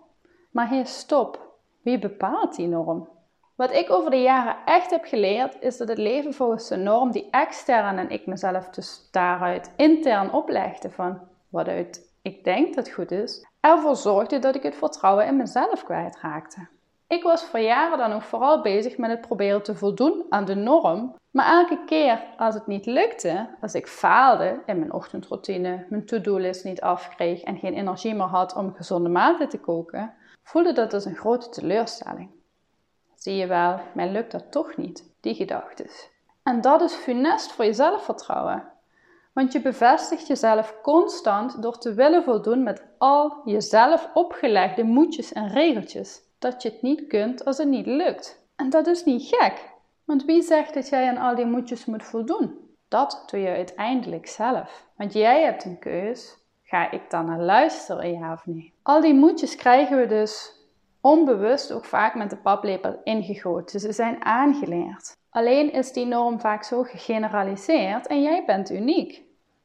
Maar 0.51 0.69
hé, 0.69 0.85
stop. 0.85 1.49
Wie 1.81 1.99
bepaalt 1.99 2.55
die 2.55 2.67
norm? 2.67 3.09
Wat 3.61 3.73
ik 3.73 3.91
over 3.91 4.11
de 4.11 4.21
jaren 4.21 4.55
echt 4.65 4.89
heb 4.89 5.03
geleerd, 5.03 5.57
is 5.59 5.77
dat 5.77 5.87
het 5.87 5.97
leven 5.97 6.33
volgens 6.33 6.67
de 6.67 6.75
norm 6.75 7.11
die 7.11 7.27
extern 7.31 7.97
en 7.97 8.09
ik 8.09 8.25
mezelf 8.25 8.69
dus 8.69 9.07
daaruit 9.11 9.73
intern 9.75 10.31
oplegde 10.31 10.89
van 10.89 11.19
wat 11.49 11.67
uit 11.67 12.11
ik 12.21 12.43
denk 12.43 12.75
dat 12.75 12.89
goed 12.89 13.11
is, 13.11 13.47
ervoor 13.59 13.95
zorgde 13.95 14.39
dat 14.39 14.55
ik 14.55 14.63
het 14.63 14.75
vertrouwen 14.75 15.25
in 15.25 15.37
mezelf 15.37 15.83
kwijtraakte. 15.83 16.67
Ik 17.07 17.23
was 17.23 17.43
voor 17.43 17.59
jaren 17.59 17.97
dan 17.97 18.13
ook 18.13 18.21
vooral 18.21 18.61
bezig 18.61 18.97
met 18.97 19.09
het 19.09 19.21
proberen 19.21 19.63
te 19.63 19.75
voldoen 19.75 20.25
aan 20.29 20.45
de 20.45 20.55
norm. 20.55 21.15
Maar 21.31 21.45
elke 21.45 21.85
keer 21.85 22.23
als 22.37 22.55
het 22.55 22.67
niet 22.67 22.85
lukte, 22.85 23.49
als 23.61 23.73
ik 23.73 23.87
faalde 23.87 24.61
in 24.65 24.79
mijn 24.79 24.93
ochtendroutine, 24.93 25.85
mijn 25.89 26.05
to-do-list 26.05 26.63
niet 26.63 26.81
afkreeg 26.81 27.41
en 27.41 27.57
geen 27.57 27.73
energie 27.73 28.15
meer 28.15 28.25
had 28.25 28.55
om 28.55 28.73
gezonde 28.73 29.09
maaltijden 29.09 29.49
te 29.49 29.59
koken, 29.59 30.13
voelde 30.43 30.73
dat 30.73 30.93
als 30.93 31.05
een 31.05 31.15
grote 31.15 31.49
teleurstelling. 31.49 32.40
Zie 33.21 33.35
je 33.35 33.47
wel, 33.47 33.79
mij 33.93 34.11
lukt 34.11 34.31
dat 34.31 34.51
toch 34.51 34.77
niet, 34.77 35.13
die 35.19 35.35
gedachtes. 35.35 36.09
En 36.43 36.61
dat 36.61 36.81
is 36.81 36.93
funest 36.93 37.51
voor 37.51 37.65
je 37.65 37.73
zelfvertrouwen. 37.73 38.63
Want 39.33 39.51
je 39.51 39.61
bevestigt 39.61 40.27
jezelf 40.27 40.81
constant 40.81 41.61
door 41.61 41.77
te 41.77 41.93
willen 41.93 42.23
voldoen 42.23 42.63
met 42.63 42.83
al 42.97 43.41
jezelf 43.45 44.09
opgelegde 44.13 44.83
moedjes 44.83 45.33
en 45.33 45.47
regeltjes. 45.47 46.21
Dat 46.39 46.61
je 46.61 46.69
het 46.69 46.81
niet 46.81 47.07
kunt 47.07 47.45
als 47.45 47.57
het 47.57 47.67
niet 47.67 47.85
lukt. 47.85 48.45
En 48.55 48.69
dat 48.69 48.87
is 48.87 49.03
niet 49.03 49.27
gek. 49.35 49.69
Want 50.05 50.25
wie 50.25 50.41
zegt 50.41 50.73
dat 50.73 50.89
jij 50.89 51.09
aan 51.09 51.17
al 51.17 51.35
die 51.35 51.45
moedjes 51.45 51.85
moet 51.85 52.03
voldoen? 52.03 52.75
Dat 52.87 53.23
doe 53.25 53.39
je 53.39 53.49
uiteindelijk 53.49 54.27
zelf. 54.27 54.87
Want 54.97 55.13
jij 55.13 55.43
hebt 55.43 55.65
een 55.65 55.79
keus. 55.79 56.37
Ga 56.63 56.91
ik 56.91 57.09
dan 57.09 57.25
naar 57.25 57.41
luisteren, 57.41 58.11
ja 58.11 58.33
of 58.33 58.45
nee? 58.45 58.73
Al 58.83 59.01
die 59.01 59.13
moedjes 59.13 59.55
krijgen 59.55 59.97
we 59.97 60.05
dus 60.05 60.59
onbewust 61.01 61.71
ook 61.71 61.85
vaak 61.85 62.15
met 62.15 62.29
de 62.29 62.37
paplepel 62.37 63.01
ingegoten. 63.03 63.79
Ze 63.79 63.91
zijn 63.91 64.25
aangeleerd. 64.25 65.17
Alleen 65.29 65.71
is 65.71 65.93
die 65.93 66.05
norm 66.05 66.39
vaak 66.39 66.63
zo 66.63 66.83
gegeneraliseerd 66.83 68.07
en 68.07 68.21
jij 68.21 68.43
bent 68.45 68.71
uniek. 68.71 69.21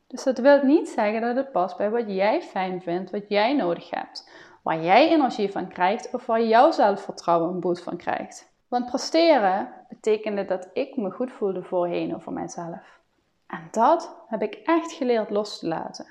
Dus 0.07 0.23
dat 0.23 0.39
wil 0.39 0.63
niet 0.63 0.89
zeggen 0.89 1.21
dat 1.21 1.37
het 1.37 1.53
past 1.53 1.77
bij 1.77 1.91
wat 1.91 2.05
jij 2.07 2.43
fijn 2.43 2.83
vindt, 2.83 3.11
wat 3.11 3.29
jij 3.29 3.55
nodig 3.55 3.91
hebt, 3.91 4.31
waar 4.63 4.83
jij 4.83 5.09
energie 5.09 5.53
van 5.53 5.69
krijgt 5.69 6.11
of 6.13 6.27
waar 6.27 6.43
jouw 6.43 6.71
zelfvertrouwen 6.71 7.51
een 7.51 7.61
boost 7.61 7.83
van 7.83 7.97
krijgt. 7.97 8.53
Want 8.69 8.87
presteren 8.87 9.69
betekende 9.89 10.45
dat 10.45 10.69
ik 10.73 10.97
me 10.97 11.11
goed 11.11 11.33
voelde 11.33 11.63
voorheen 11.63 12.15
over 12.15 12.33
mijzelf. 12.33 12.99
En 13.47 13.69
dat 13.71 14.17
heb 14.29 14.43
ik 14.43 14.55
echt 14.55 14.93
geleerd 14.93 15.31
los 15.31 15.59
te 15.59 15.67
laten. 15.67 16.07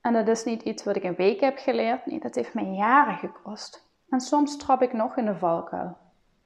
En 0.00 0.12
dat 0.12 0.28
is 0.28 0.44
niet 0.44 0.62
iets 0.62 0.84
wat 0.84 0.96
ik 0.96 1.04
een 1.04 1.14
week 1.14 1.40
heb 1.40 1.58
geleerd, 1.58 2.06
nee, 2.06 2.20
dat 2.20 2.34
heeft 2.34 2.54
me 2.54 2.62
jaren 2.62 3.16
gekost. 3.16 3.83
En 4.08 4.20
soms 4.20 4.56
trap 4.56 4.82
ik 4.82 4.92
nog 4.92 5.16
in 5.16 5.24
de 5.24 5.34
valkuil. 5.34 5.96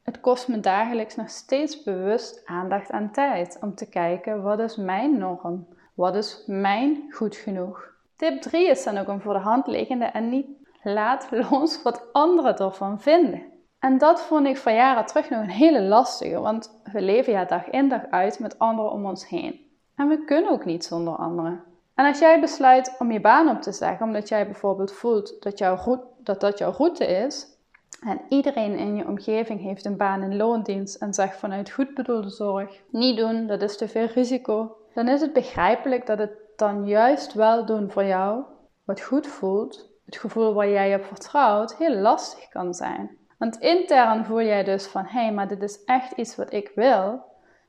Het 0.02 0.20
kost 0.20 0.48
me 0.48 0.60
dagelijks 0.60 1.16
nog 1.16 1.30
steeds 1.30 1.82
bewust 1.82 2.46
aandacht 2.46 2.90
en 2.90 3.12
tijd 3.12 3.58
om 3.60 3.74
te 3.74 3.88
kijken 3.88 4.42
wat 4.42 4.58
is 4.58 4.76
mijn 4.76 5.18
norm, 5.18 5.68
wat 5.94 6.14
is 6.14 6.42
mijn 6.46 7.06
goed 7.10 7.36
genoeg. 7.36 7.96
Tip 8.16 8.40
3 8.40 8.68
is 8.68 8.84
dan 8.84 8.98
ook 8.98 9.08
een 9.08 9.20
voor 9.20 9.32
de 9.32 9.38
hand 9.38 9.66
liggende 9.66 10.04
en 10.04 10.28
niet 10.28 10.46
laat 10.82 11.28
los 11.50 11.82
wat 11.82 12.12
anderen 12.12 12.56
ervan 12.56 13.00
vinden. 13.00 13.42
En 13.78 13.98
dat 13.98 14.20
vond 14.20 14.46
ik 14.46 14.56
van 14.56 14.74
jaren 14.74 15.06
terug 15.06 15.30
nog 15.30 15.40
een 15.40 15.48
hele 15.48 15.82
lastige, 15.82 16.40
want 16.40 16.80
we 16.92 17.02
leven 17.02 17.32
ja 17.32 17.44
dag 17.44 17.70
in 17.70 17.88
dag 17.88 18.06
uit 18.10 18.38
met 18.38 18.58
anderen 18.58 18.92
om 18.92 19.06
ons 19.06 19.28
heen. 19.28 19.66
En 19.94 20.08
we 20.08 20.24
kunnen 20.24 20.50
ook 20.50 20.64
niet 20.64 20.84
zonder 20.84 21.16
anderen. 21.16 21.64
En 21.98 22.06
als 22.06 22.18
jij 22.18 22.40
besluit 22.40 22.94
om 22.98 23.12
je 23.12 23.20
baan 23.20 23.48
op 23.48 23.62
te 23.62 23.72
zeggen, 23.72 24.06
omdat 24.06 24.28
jij 24.28 24.44
bijvoorbeeld 24.44 24.92
voelt 24.92 25.42
dat 25.42 25.58
jouw, 25.58 26.04
dat, 26.18 26.40
dat 26.40 26.58
jouw 26.58 26.72
route 26.72 27.04
is, 27.04 27.46
en 28.06 28.20
iedereen 28.28 28.78
in 28.78 28.96
je 28.96 29.06
omgeving 29.06 29.60
heeft 29.60 29.84
een 29.84 29.96
baan 29.96 30.22
in 30.22 30.36
loondienst 30.36 31.02
en 31.02 31.14
zegt 31.14 31.36
vanuit 31.36 31.70
goed 31.70 31.94
bedoelde 31.94 32.30
zorg: 32.30 32.82
niet 32.90 33.16
doen, 33.16 33.46
dat 33.46 33.62
is 33.62 33.76
te 33.76 33.88
veel 33.88 34.06
risico. 34.06 34.76
Dan 34.94 35.08
is 35.08 35.20
het 35.20 35.32
begrijpelijk 35.32 36.06
dat 36.06 36.18
het 36.18 36.32
dan 36.56 36.86
juist 36.86 37.32
wel 37.32 37.66
doen 37.66 37.90
voor 37.90 38.04
jou, 38.04 38.44
wat 38.84 39.00
goed 39.00 39.26
voelt, 39.26 39.90
het 40.04 40.16
gevoel 40.16 40.54
waar 40.54 40.68
jij 40.68 40.94
op 40.94 41.04
vertrouwt, 41.04 41.76
heel 41.76 41.94
lastig 41.94 42.48
kan 42.48 42.74
zijn. 42.74 43.16
Want 43.38 43.56
intern 43.56 44.24
voel 44.24 44.42
jij 44.42 44.64
dus 44.64 44.86
van 44.86 45.04
hé, 45.04 45.20
hey, 45.20 45.32
maar 45.32 45.48
dit 45.48 45.62
is 45.62 45.84
echt 45.84 46.12
iets 46.12 46.36
wat 46.36 46.52
ik 46.52 46.72
wil. 46.74 47.27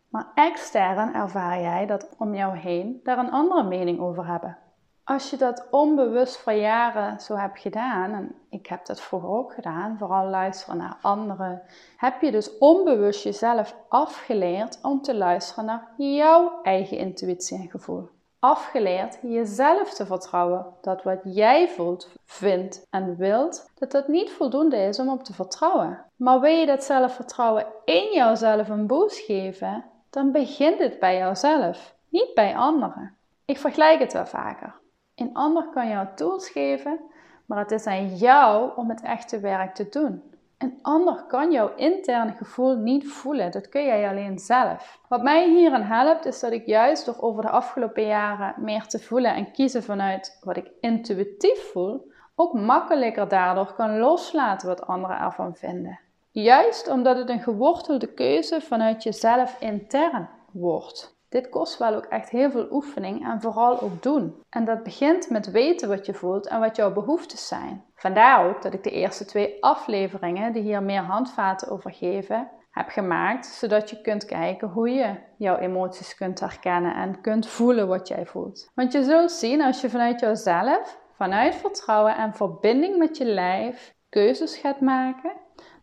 Maar 0.10 0.32
extern 0.36 1.14
ervaar 1.14 1.62
jij 1.62 1.86
dat 1.86 2.10
om 2.18 2.36
jou 2.36 2.58
heen 2.58 3.00
daar 3.04 3.18
een 3.18 3.32
andere 3.32 3.64
mening 3.64 4.00
over 4.00 4.28
hebben. 4.28 4.58
Als 5.04 5.30
je 5.30 5.38
dat 5.38 5.68
onbewust 5.72 6.38
voor 6.38 6.54
jaren 6.54 7.20
zo 7.20 7.36
hebt 7.36 7.60
gedaan, 7.60 8.14
en 8.14 8.36
ik 8.50 8.68
heb 8.68 8.86
dat 8.86 9.02
vroeger 9.02 9.30
ook 9.30 9.54
gedaan, 9.54 9.98
vooral 9.98 10.28
luisteren 10.28 10.78
naar 10.78 10.98
anderen, 11.02 11.62
heb 11.98 12.22
je 12.22 12.32
dus 12.32 12.58
onbewust 12.58 13.24
jezelf 13.24 13.76
afgeleerd 13.88 14.80
om 14.82 15.02
te 15.02 15.16
luisteren 15.16 15.66
naar 15.66 15.88
jouw 15.98 16.62
eigen 16.62 16.98
intuïtie 16.98 17.58
en 17.58 17.70
gevoel. 17.70 18.10
Afgeleerd 18.40 19.20
jezelf 19.22 19.94
te 19.94 20.06
vertrouwen 20.06 20.66
dat 20.82 21.04
wat 21.04 21.20
jij 21.24 21.68
voelt, 21.68 22.10
vindt 22.26 22.88
en 22.90 23.16
wilt, 23.16 23.72
dat 23.76 23.92
dat 23.92 24.08
niet 24.08 24.32
voldoende 24.32 24.78
is 24.78 25.00
om 25.00 25.10
op 25.10 25.24
te 25.24 25.34
vertrouwen. 25.34 26.06
Maar 26.16 26.40
wil 26.40 26.56
je 26.56 26.66
dat 26.66 26.84
zelfvertrouwen 26.84 27.66
in 27.86 28.14
jouzelf 28.14 28.70
een 28.70 28.88
boost 28.88 29.20
geven, 29.20 29.86
dan 30.10 30.32
begint 30.32 30.80
het 30.80 31.00
bij 31.00 31.18
jouzelf, 31.18 31.96
niet 32.10 32.34
bij 32.34 32.56
anderen. 32.56 33.18
Ik 33.46 33.58
vergelijk 33.58 34.00
het 34.00 34.14
wel 34.14 34.26
vaker. 34.26 34.76
Een 35.16 35.34
ander 35.34 35.70
kan 35.70 35.88
jou 35.88 36.08
tools 36.16 36.50
geven, 36.50 37.00
maar 37.46 37.60
het 37.60 37.72
is 37.72 37.86
aan 37.86 38.16
jou 38.16 38.72
om 38.76 38.90
het 38.90 39.02
echte 39.02 39.40
werk 39.40 39.76
te 39.76 39.90
doen. 39.90 40.24
Een 40.58 40.80
ander 40.82 41.24
kan 41.28 41.52
jouw 41.52 41.76
interne 41.76 42.34
gevoel 42.34 42.76
niet 42.76 43.08
voelen, 43.08 43.52
dat 43.52 43.70
kun 43.70 43.84
jij 43.84 44.10
alleen 44.10 44.40
zelf. 44.40 45.00
Wat 45.08 45.24
mij 45.24 45.50
hierin 45.50 45.82
helpt, 45.82 46.26
is 46.26 46.40
dat 46.40 46.52
ik 46.52 46.66
juist 46.66 47.06
door 47.06 47.18
over 47.20 47.42
de 47.42 47.50
afgelopen 47.50 48.06
jaren 48.06 48.54
meer 48.58 48.88
te 48.88 49.00
voelen 49.00 49.36
en 49.36 49.52
kiezen 49.52 49.84
vanuit 49.84 50.40
wat 50.44 50.58
ik 50.58 50.72
intuïtief 50.80 51.72
voel, 51.72 52.12
ook 52.36 52.54
makkelijker 52.54 53.28
daardoor 53.28 53.74
kan 53.74 53.98
loslaten 53.98 54.68
wat 54.68 54.88
anderen 54.88 55.20
ervan 55.20 55.56
vinden. 55.56 56.00
Juist 56.32 56.90
omdat 56.90 57.18
het 57.18 57.30
een 57.30 57.42
gewortelde 57.42 58.14
keuze 58.14 58.62
vanuit 58.62 59.04
jezelf 59.04 59.56
intern 59.60 60.30
wordt. 60.52 61.18
Dit 61.30 61.50
kost 61.50 61.78
wel 61.78 61.96
ook 61.96 62.06
echt 62.06 62.30
heel 62.30 62.52
veel 62.52 62.68
oefening 62.72 63.28
en 63.28 63.42
vooral 63.42 63.82
ook 63.82 64.04
doen. 64.04 64.44
En 64.50 64.66
dat 64.66 64.84
begint 64.84 65.30
met 65.30 65.52
weten 65.52 65.90
wat 65.90 66.06
je 66.06 66.14
voelt 66.14 66.48
en 66.48 66.60
wat 66.60 66.76
jouw 66.76 66.94
behoeftes 66.94 67.48
zijn. 67.48 67.86
Vandaar 67.96 68.46
ook 68.46 68.62
dat 68.62 68.74
ik 68.74 68.84
de 68.84 68.92
eerste 68.92 69.26
twee 69.26 69.64
afleveringen, 69.64 70.54
die 70.54 70.62
hier 70.62 70.84
meer 70.84 71.02
handvaten 71.02 71.70
over 71.70 71.94
geven, 71.94 72.50
heb 72.72 72.90
gemaakt, 72.90 73.46
zodat 73.46 73.90
je 73.90 74.02
kunt 74.02 74.26
kijken 74.26 74.68
hoe 74.68 74.90
je 74.90 75.16
jouw 75.38 75.58
emoties 75.58 76.16
kunt 76.16 76.40
herkennen 76.40 76.96
en 76.96 77.22
kunt 77.22 77.48
voelen 77.48 77.88
wat 77.88 78.08
jij 78.08 78.26
voelt. 78.26 78.72
Want 78.76 78.92
je 78.92 79.04
zult 79.04 79.32
zien 79.32 79.62
als 79.62 79.82
je 79.82 79.90
vanuit 79.90 80.20
jouzelf, 80.20 81.00
vanuit 81.14 81.56
vertrouwen 81.56 82.16
en 82.16 82.34
verbinding 82.34 82.98
met 82.98 83.18
je 83.18 83.26
lijf 83.26 83.96
keuzes 84.10 84.58
gaat 84.58 84.82
maken, 84.82 85.32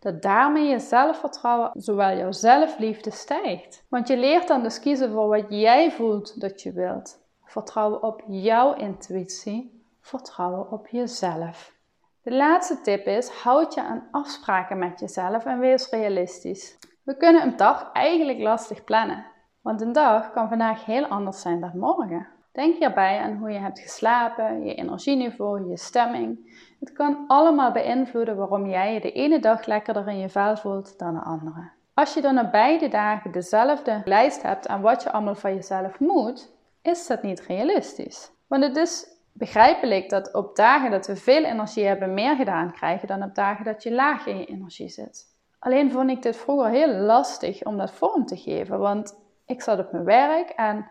dat 0.00 0.22
daarmee 0.22 0.68
je 0.68 0.78
zelfvertrouwen, 0.78 1.70
zowel 1.74 2.16
jouw 2.16 2.32
zelfliefde 2.32 3.10
stijgt. 3.10 3.84
Want 3.88 4.08
je 4.08 4.16
leert 4.16 4.48
dan 4.48 4.62
dus 4.62 4.80
kiezen 4.80 5.10
voor 5.12 5.28
wat 5.28 5.44
jij 5.48 5.90
voelt 5.90 6.40
dat 6.40 6.62
je 6.62 6.72
wilt. 6.72 7.24
Vertrouwen 7.44 8.02
op 8.02 8.22
jouw 8.26 8.74
intuïtie, 8.74 9.84
vertrouwen 10.00 10.70
op 10.70 10.86
jezelf. 10.86 11.74
De 12.22 12.34
laatste 12.34 12.80
tip 12.80 13.06
is: 13.06 13.28
houd 13.28 13.74
je 13.74 13.82
aan 13.82 14.08
afspraken 14.10 14.78
met 14.78 15.00
jezelf 15.00 15.44
en 15.44 15.58
wees 15.58 15.90
realistisch. 15.90 16.78
We 17.02 17.16
kunnen 17.16 17.42
een 17.42 17.56
dag 17.56 17.92
eigenlijk 17.92 18.38
lastig 18.38 18.84
plannen, 18.84 19.26
want 19.60 19.80
een 19.80 19.92
dag 19.92 20.30
kan 20.30 20.48
vandaag 20.48 20.84
heel 20.84 21.06
anders 21.06 21.40
zijn 21.40 21.60
dan 21.60 21.78
morgen. 21.78 22.35
Denk 22.56 22.76
hierbij 22.76 23.18
aan 23.18 23.36
hoe 23.36 23.50
je 23.50 23.58
hebt 23.58 23.78
geslapen, 23.78 24.64
je 24.64 24.74
energieniveau, 24.74 25.68
je 25.68 25.76
stemming. 25.76 26.58
Het 26.80 26.92
kan 26.92 27.24
allemaal 27.26 27.72
beïnvloeden 27.72 28.36
waarom 28.36 28.66
jij 28.66 28.94
je 28.94 29.00
de 29.00 29.12
ene 29.12 29.38
dag 29.38 29.66
lekkerder 29.66 30.08
in 30.08 30.18
je 30.18 30.28
vel 30.28 30.56
voelt 30.56 30.98
dan 30.98 31.14
de 31.14 31.20
andere. 31.20 31.70
Als 31.94 32.14
je 32.14 32.20
dan 32.20 32.38
op 32.38 32.50
beide 32.50 32.88
dagen 32.88 33.32
dezelfde 33.32 34.02
lijst 34.04 34.42
hebt 34.42 34.68
aan 34.68 34.80
wat 34.80 35.02
je 35.02 35.12
allemaal 35.12 35.34
van 35.34 35.54
jezelf 35.54 35.98
moet, 35.98 36.52
is 36.82 37.06
dat 37.06 37.22
niet 37.22 37.40
realistisch. 37.40 38.32
Want 38.46 38.62
het 38.62 38.76
is 38.76 39.06
begrijpelijk 39.32 40.08
dat 40.08 40.34
op 40.34 40.56
dagen 40.56 40.90
dat 40.90 41.06
we 41.06 41.16
veel 41.16 41.44
energie 41.44 41.84
hebben 41.84 42.14
meer 42.14 42.36
gedaan 42.36 42.72
krijgen 42.72 43.08
dan 43.08 43.22
op 43.22 43.34
dagen 43.34 43.64
dat 43.64 43.82
je 43.82 43.92
laag 43.92 44.26
in 44.26 44.38
je 44.38 44.46
energie 44.46 44.88
zit. 44.88 45.24
Alleen 45.58 45.92
vond 45.92 46.10
ik 46.10 46.22
dit 46.22 46.36
vroeger 46.36 46.70
heel 46.70 46.94
lastig 46.94 47.64
om 47.64 47.76
dat 47.76 47.92
vorm 47.92 48.26
te 48.26 48.36
geven, 48.36 48.78
want 48.78 49.18
ik 49.46 49.62
zat 49.62 49.78
op 49.78 49.92
mijn 49.92 50.04
werk 50.04 50.48
en 50.50 50.86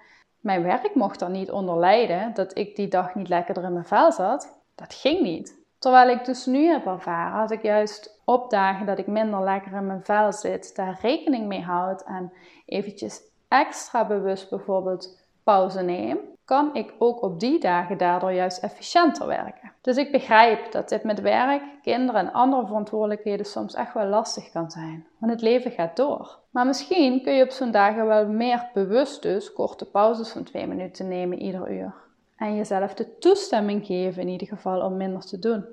mijn 0.46 0.64
werk 0.64 0.96
mocht 0.96 1.22
er 1.22 1.30
niet 1.30 1.52
onder 1.52 1.80
lijden 1.80 2.34
dat 2.34 2.58
ik 2.58 2.76
die 2.76 2.88
dag 2.88 3.16
niet 3.16 3.30
lekkerder 3.30 3.64
in 3.64 3.74
mijn 3.74 3.86
vel 3.86 4.12
zat. 4.12 4.60
Dat 4.76 4.94
ging 4.94 5.22
niet. 5.22 5.58
Terwijl 5.80 6.10
ik 6.10 6.26
dus 6.26 6.46
nu 6.46 6.66
heb 6.66 6.86
ervaren, 6.86 7.42
als 7.42 7.52
ik 7.52 7.62
juist 7.62 8.22
op 8.26 8.50
dagen 8.50 8.86
dat 8.86 8.98
ik 8.98 9.08
minder 9.08 9.44
lekker 9.44 9.74
in 9.74 9.86
mijn 9.86 10.04
vel 10.04 10.34
zit, 10.34 10.76
daar 10.76 11.00
rekening 11.02 11.48
mee 11.48 11.62
houd 11.62 12.04
en 12.04 12.34
eventjes 12.66 13.22
extra 13.48 14.06
bewust 14.06 14.50
bijvoorbeeld 14.50 15.20
pauze 15.44 15.82
neem, 15.82 16.18
kan 16.44 16.76
ik 16.76 16.94
ook 17.00 17.22
op 17.22 17.40
die 17.40 17.60
dagen 17.60 17.98
daardoor 17.98 18.32
juist 18.32 18.64
efficiënter 18.64 19.28
werken. 19.28 19.72
Dus 19.82 19.98
ik 19.98 20.12
begrijp 20.12 20.72
dat 20.72 20.90
dit 20.90 21.04
met 21.04 21.22
werk, 21.22 21.64
kinderen 21.82 22.22
en 22.22 22.34
andere 22.34 22.66
verantwoordelijkheden 22.66 23.46
soms 23.46 23.74
echt 23.74 23.94
wel 23.94 24.08
lastig 24.08 24.52
kan 24.52 24.72
zijn. 24.72 25.06
Want 25.18 25.32
het 25.32 25.42
leven 25.42 25.72
gaat 25.72 25.96
door. 25.96 26.40
Maar 26.56 26.66
misschien 26.66 27.22
kun 27.22 27.34
je 27.34 27.44
op 27.44 27.50
zo'n 27.50 27.72
dagen 27.72 28.08
wel 28.08 28.28
meer 28.28 28.70
bewust 28.74 29.22
dus 29.22 29.54
korte 29.54 29.86
pauzes 29.86 30.30
van 30.30 30.44
twee 30.44 30.68
minuten 30.68 31.08
nemen 31.08 31.42
ieder 31.42 31.72
uur. 31.72 31.94
En 32.38 32.56
jezelf 32.56 32.94
de 32.94 33.18
toestemming 33.18 33.86
geven 33.86 34.22
in 34.22 34.28
ieder 34.28 34.48
geval 34.48 34.82
om 34.82 34.98
minder 34.98 35.22
te 35.22 35.40
doen. 35.40 35.66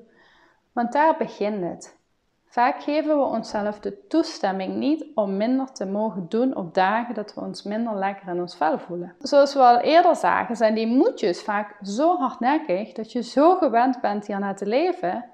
Want 0.73 0.93
daar 0.93 1.17
begint 1.17 1.63
het. 1.63 1.99
Vaak 2.47 2.83
geven 2.83 3.19
we 3.19 3.25
onszelf 3.25 3.81
de 3.81 4.07
toestemming 4.07 4.77
niet 4.77 5.05
om 5.15 5.37
minder 5.37 5.73
te 5.73 5.87
mogen 5.87 6.27
doen 6.29 6.57
op 6.57 6.75
dagen 6.75 7.15
dat 7.15 7.35
we 7.35 7.41
ons 7.41 7.63
minder 7.63 7.95
lekker 7.95 8.29
in 8.29 8.41
ons 8.41 8.57
vel 8.57 8.79
voelen. 8.79 9.15
Zoals 9.19 9.55
we 9.55 9.61
al 9.61 9.79
eerder 9.79 10.17
zagen, 10.17 10.57
zijn 10.57 10.75
die 10.75 10.87
moedjes 10.87 11.43
vaak 11.43 11.77
zo 11.83 12.17
hardnekkig 12.17 12.93
dat 12.93 13.13
je 13.13 13.23
zo 13.23 13.57
gewend 13.57 14.01
bent 14.01 14.27
hierna 14.27 14.55
te 14.55 14.67
leven 14.67 15.25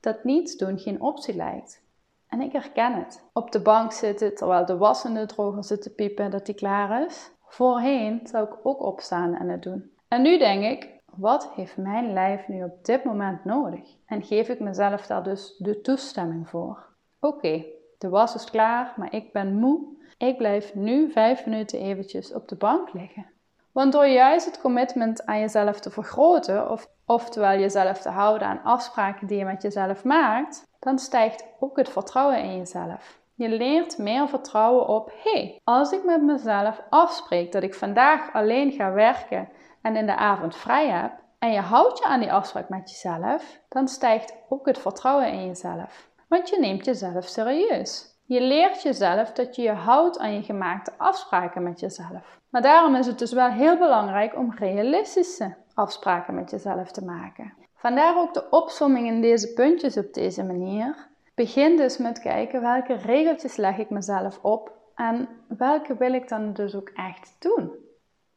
dat 0.00 0.24
niets 0.24 0.56
doen 0.56 0.78
geen 0.78 1.00
optie 1.00 1.36
lijkt. 1.36 1.86
En 2.28 2.40
ik 2.40 2.52
herken 2.52 2.94
het. 2.94 3.28
Op 3.32 3.52
de 3.52 3.60
bank 3.60 3.92
zitten 3.92 4.34
terwijl 4.34 4.66
de 4.66 4.76
was 4.76 5.04
in 5.04 5.14
de 5.14 5.26
droger 5.26 5.64
zit 5.64 5.82
te 5.82 5.94
piepen 5.94 6.30
dat 6.30 6.46
die 6.46 6.54
klaar 6.54 7.04
is. 7.04 7.30
Voorheen 7.46 8.20
zou 8.24 8.44
ik 8.44 8.56
ook 8.62 8.82
opstaan 8.82 9.34
en 9.34 9.48
het 9.48 9.62
doen. 9.62 9.90
En 10.08 10.22
nu 10.22 10.38
denk 10.38 10.64
ik, 10.64 11.00
wat 11.14 11.50
heeft 11.54 11.76
mijn 11.76 12.12
lijf 12.12 12.48
nu 12.48 12.64
op 12.64 12.84
dit 12.84 13.04
moment 13.04 13.44
nodig? 13.44 13.96
En 14.06 14.22
geef 14.22 14.48
ik 14.48 14.60
mezelf 14.60 15.06
daar 15.06 15.22
dus 15.22 15.54
de 15.58 15.80
toestemming 15.80 16.48
voor. 16.48 16.86
Oké, 17.20 17.64
de 17.98 18.08
was 18.08 18.34
is 18.34 18.50
klaar, 18.50 18.94
maar 18.96 19.14
ik 19.14 19.32
ben 19.32 19.54
moe. 19.54 19.96
Ik 20.18 20.36
blijf 20.36 20.74
nu 20.74 21.10
vijf 21.10 21.46
minuten 21.46 21.80
eventjes 21.80 22.32
op 22.32 22.48
de 22.48 22.56
bank 22.56 22.92
liggen. 22.92 23.26
Want 23.72 23.92
door 23.92 24.06
juist 24.06 24.46
het 24.46 24.60
commitment 24.60 25.26
aan 25.26 25.40
jezelf 25.40 25.80
te 25.80 25.90
vergroten, 25.90 26.70
of, 26.70 26.88
oftewel 27.06 27.58
jezelf 27.58 28.00
te 28.00 28.08
houden 28.08 28.48
aan 28.48 28.62
afspraken 28.62 29.26
die 29.26 29.38
je 29.38 29.44
met 29.44 29.62
jezelf 29.62 30.04
maakt, 30.04 30.67
dan 30.78 30.98
stijgt 30.98 31.44
ook 31.60 31.76
het 31.76 31.88
vertrouwen 31.88 32.42
in 32.42 32.56
jezelf. 32.56 33.18
Je 33.34 33.48
leert 33.48 33.98
meer 33.98 34.28
vertrouwen 34.28 34.86
op, 34.86 35.12
hey, 35.22 35.60
als 35.64 35.92
ik 35.92 36.04
met 36.04 36.22
mezelf 36.22 36.82
afspreek 36.90 37.52
dat 37.52 37.62
ik 37.62 37.74
vandaag 37.74 38.32
alleen 38.32 38.72
ga 38.72 38.92
werken 38.92 39.48
en 39.82 39.96
in 39.96 40.06
de 40.06 40.16
avond 40.16 40.56
vrij 40.56 40.88
heb, 40.88 41.12
en 41.38 41.52
je 41.52 41.60
houdt 41.60 41.98
je 41.98 42.04
aan 42.04 42.20
die 42.20 42.32
afspraak 42.32 42.68
met 42.68 42.90
jezelf, 42.90 43.60
dan 43.68 43.88
stijgt 43.88 44.34
ook 44.48 44.66
het 44.66 44.78
vertrouwen 44.78 45.32
in 45.32 45.46
jezelf. 45.46 46.08
Want 46.28 46.48
je 46.48 46.58
neemt 46.58 46.84
jezelf 46.84 47.24
serieus. 47.24 48.16
Je 48.26 48.40
leert 48.40 48.82
jezelf 48.82 49.32
dat 49.32 49.56
je 49.56 49.62
je 49.62 49.72
houdt 49.72 50.18
aan 50.18 50.34
je 50.34 50.42
gemaakte 50.42 50.92
afspraken 50.96 51.62
met 51.62 51.80
jezelf. 51.80 52.38
Maar 52.50 52.62
daarom 52.62 52.94
is 52.94 53.06
het 53.06 53.18
dus 53.18 53.32
wel 53.32 53.50
heel 53.50 53.78
belangrijk 53.78 54.36
om 54.36 54.54
realistische 54.54 55.56
afspraken 55.74 56.34
met 56.34 56.50
jezelf 56.50 56.90
te 56.90 57.04
maken. 57.04 57.52
Vandaar 57.78 58.18
ook 58.18 58.34
de 58.34 58.50
opsomming 58.50 59.06
in 59.06 59.20
deze 59.20 59.52
puntjes 59.52 59.96
op 59.96 60.14
deze 60.14 60.44
manier. 60.44 61.08
Begin 61.34 61.76
dus 61.76 61.96
met 61.96 62.20
kijken 62.20 62.60
welke 62.60 62.94
regeltjes 62.94 63.56
leg 63.56 63.78
ik 63.78 63.90
mezelf 63.90 64.38
op 64.42 64.72
en 64.94 65.28
welke 65.48 65.96
wil 65.96 66.12
ik 66.12 66.28
dan 66.28 66.52
dus 66.52 66.74
ook 66.74 66.88
echt 66.88 67.36
doen. 67.38 67.70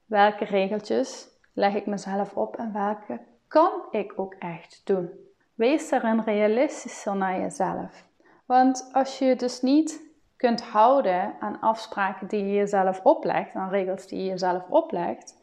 Welke 0.05 0.45
regeltjes 0.45 1.27
leg 1.53 1.75
ik 1.75 1.85
mezelf 1.85 2.33
op 2.33 2.55
en 2.57 2.73
welke 2.73 3.19
kan 3.47 3.71
ik 3.91 4.13
ook 4.15 4.33
echt 4.33 4.81
doen? 4.83 5.09
Wees 5.53 5.89
daarin 5.89 6.21
realistischer 6.21 7.15
naar 7.15 7.39
jezelf. 7.39 8.05
Want 8.45 8.89
als 8.91 9.19
je 9.19 9.35
dus 9.35 9.61
niet 9.61 10.01
kunt 10.37 10.61
houden 10.61 11.35
aan 11.39 11.59
afspraken 11.59 12.27
die 12.27 12.45
je 12.45 12.53
jezelf 12.53 12.99
oplegt, 13.03 13.53
aan 13.53 13.69
regels 13.69 14.07
die 14.07 14.19
je 14.19 14.29
jezelf 14.29 14.63
oplegt, 14.69 15.35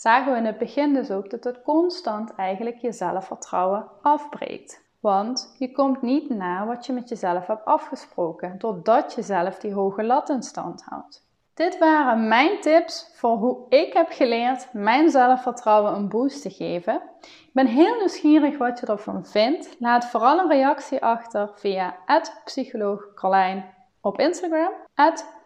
zagen 0.00 0.32
we 0.32 0.38
in 0.38 0.44
het 0.44 0.58
begin 0.58 0.94
dus 0.94 1.10
ook 1.10 1.30
dat 1.30 1.44
het 1.44 1.62
constant 1.62 2.34
eigenlijk 2.34 2.76
je 2.76 2.92
zelfvertrouwen 2.92 3.86
afbreekt. 4.02 4.82
Want 5.00 5.54
je 5.58 5.72
komt 5.72 6.02
niet 6.02 6.28
na 6.28 6.66
wat 6.66 6.86
je 6.86 6.92
met 6.92 7.08
jezelf 7.08 7.46
hebt 7.46 7.64
afgesproken, 7.64 8.58
doordat 8.58 9.14
je 9.14 9.22
zelf 9.22 9.58
die 9.58 9.72
hoge 9.72 10.04
lat 10.04 10.28
in 10.28 10.42
stand 10.42 10.82
houdt. 10.82 11.28
Dit 11.54 11.78
waren 11.78 12.28
mijn 12.28 12.60
tips 12.60 13.10
voor 13.14 13.36
hoe 13.36 13.66
ik 13.68 13.92
heb 13.92 14.08
geleerd 14.10 14.72
mijn 14.72 15.10
zelfvertrouwen 15.10 15.94
een 15.94 16.08
boost 16.08 16.42
te 16.42 16.50
geven. 16.50 17.02
Ik 17.20 17.50
ben 17.52 17.66
heel 17.66 17.96
nieuwsgierig 17.96 18.58
wat 18.58 18.80
je 18.80 18.86
ervan 18.86 19.26
vindt. 19.26 19.76
Laat 19.78 20.06
vooral 20.06 20.38
een 20.38 20.48
reactie 20.48 21.02
achter 21.02 21.50
via 21.54 21.96
psycholoog 22.44 23.04
op 24.00 24.18
Instagram. 24.18 24.72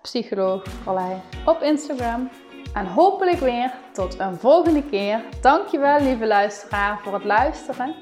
psycholoog 0.02 0.64
op 1.46 1.60
Instagram. 1.60 2.28
En 2.74 2.86
hopelijk 2.86 3.38
weer 3.38 3.72
tot 3.92 4.18
een 4.18 4.36
volgende 4.36 4.82
keer. 4.82 5.24
Dankjewel 5.40 6.00
lieve 6.00 6.26
luisteraar 6.26 6.98
voor 7.02 7.14
het 7.14 7.24
luisteren. 7.24 7.94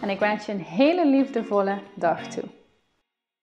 En 0.00 0.08
ik 0.08 0.18
wens 0.18 0.46
je 0.46 0.52
een 0.52 0.60
hele 0.60 1.06
liefdevolle 1.06 1.78
dag 1.94 2.26
toe. 2.26 2.61